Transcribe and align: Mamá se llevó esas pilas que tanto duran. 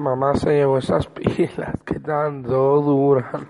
Mamá 0.00 0.34
se 0.34 0.50
llevó 0.50 0.78
esas 0.78 1.06
pilas 1.14 1.74
que 1.84 2.00
tanto 2.00 2.80
duran. 2.80 3.46